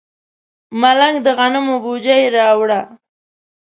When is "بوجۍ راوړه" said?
1.83-2.81